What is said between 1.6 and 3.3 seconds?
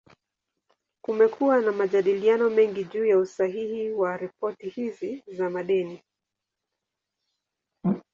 na majadiliano mengi juu ya